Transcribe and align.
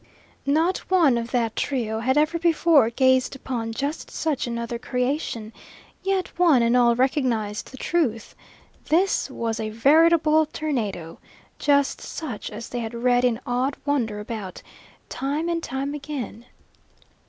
Not 0.47 0.79
one 0.89 1.15
of 1.15 1.29
that 1.29 1.55
trio 1.55 1.99
had 1.99 2.17
ever 2.17 2.39
before 2.39 2.89
gazed 2.89 3.35
upon 3.35 3.71
just 3.71 4.09
such 4.09 4.47
another 4.47 4.79
creation, 4.79 5.53
yet 6.01 6.39
one 6.39 6.63
and 6.63 6.75
all 6.75 6.95
recognised 6.95 7.69
the 7.69 7.77
truth, 7.77 8.33
this 8.85 9.29
was 9.29 9.59
a 9.59 9.69
veritable 9.69 10.47
tornado, 10.47 11.19
just 11.59 12.01
such 12.01 12.49
as 12.49 12.67
they 12.69 12.79
had 12.79 12.95
read 12.95 13.23
in 13.23 13.39
awed 13.45 13.77
wonder 13.85 14.19
about, 14.19 14.63
time 15.07 15.47
and 15.47 15.61
time 15.61 15.93
again. 15.93 16.47